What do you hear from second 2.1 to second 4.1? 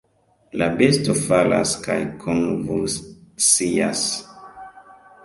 konvulsias.